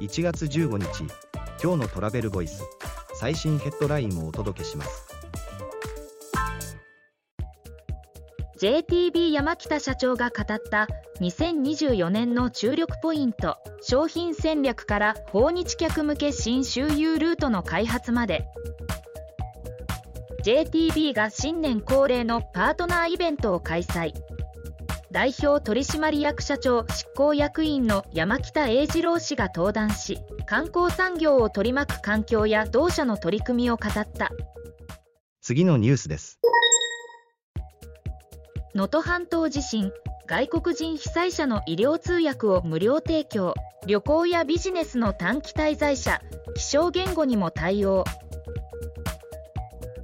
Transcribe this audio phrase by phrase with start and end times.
[0.00, 1.04] 1月15日
[1.62, 2.62] 今日のトラベルボイス
[3.14, 5.06] 最新ヘッドラインをお届けします。
[8.58, 10.86] JTB 山北社長が語った
[11.20, 18.46] 2024年の注力ポイント商品戦略から訪日客向け新周遊ルートの開発まで。
[20.44, 24.14] JTB が新年恒例のパートナーイベントを開催。
[25.12, 34.30] 代表取締役社長執行役員の山北英二郎氏が登壇し観光産業を取り巻く環境や同社の取り組みを語った。
[35.40, 36.38] 次のニュースです。
[38.74, 39.90] 能登半島地震
[40.26, 43.54] 外国人被災者の医療通訳を無料提供。
[43.86, 46.20] 旅行やビジネスの短期滞在者
[46.54, 48.04] 気象言語にも対応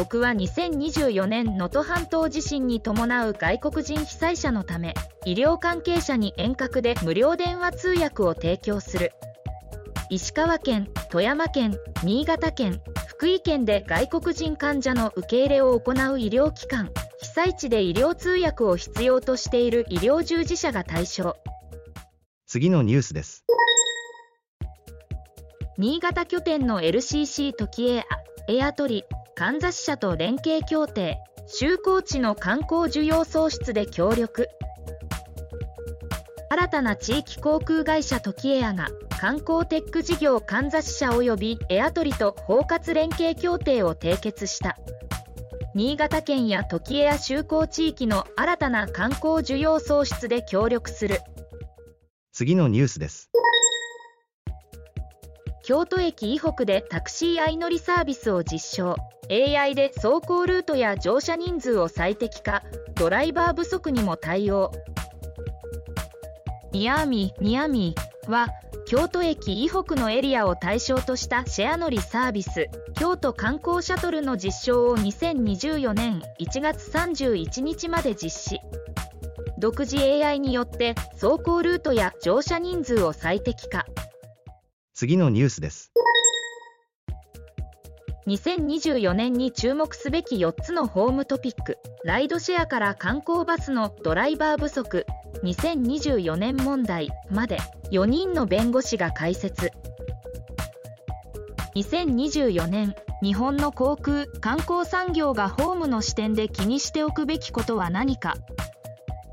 [0.00, 4.94] 僕は2024年能登半島地震に伴う外国人被災者のため
[5.26, 9.12] 医療関係者に遠隔で無料電話通訳を提供する。
[10.08, 21.36] 石川県富山県新潟県福井県で外国人患者の受け入れを行う医療機関被災地で医療通訳を必要としている医療従事者が対象。
[22.46, 23.44] 次のニュースです。
[25.76, 28.04] 新潟拠点の LCC 時エア
[28.48, 29.04] エアトリ
[29.40, 34.50] かんざし社と連携協定就航地の観光需要創出で協力。
[36.50, 44.76] 新たな地域航空会社トキエアが観光テック事業かんざし社及びエアトリと包括連携協定を締結した。
[45.74, 51.22] 新潟県やトキエア就航地域の新たな観光需要創出で協力する。
[52.30, 53.30] 次のニュースです。
[55.64, 58.96] 京都駅以北でタクシー相乗りサービスを実証
[59.30, 62.64] AI で走行ルートや乗車人数を最適化。
[62.96, 64.72] ドライバー不足にも対応。
[66.72, 68.48] ニアーミーニアミーは
[68.86, 72.68] 京都駅以北のエリアを対象としたシェア乗りサービス。
[72.94, 78.60] 京都観光シャトルの実証を2024年1月31日まで実施。
[79.58, 83.86] 独自 AI によって走行ルートや乗車人数を最適化。
[84.92, 85.92] 次のニュースです。
[88.30, 91.78] 2024年に注目すべき4つのホームトピック。
[92.04, 95.04] ライドシェアから観光バスのドライバー不足。
[95.42, 97.58] 2024年問題まで。
[97.90, 99.72] 4人の弁護士が解説
[101.74, 108.36] 2024年日本の航空観光産業がホームの視点で気にしておくべきことは何か。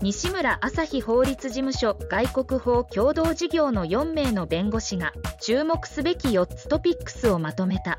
[0.00, 7.98] 西村朝日法律事務所外国法共同事業の4名の弁護士が注目すべき4つトピックスをまとめた。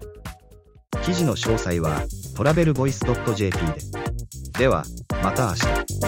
[1.07, 2.01] 記事の詳細は
[2.35, 2.99] トラベルボイス
[3.33, 4.59] .jp で。
[4.59, 4.83] では
[5.23, 5.53] また明
[6.01, 6.06] 日。